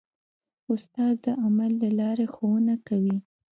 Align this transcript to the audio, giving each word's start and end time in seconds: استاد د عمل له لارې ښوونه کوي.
استاد 0.73 1.13
د 1.25 1.27
عمل 1.43 1.71
له 1.83 1.89
لارې 1.99 2.25
ښوونه 2.33 2.75
کوي. 2.87 3.17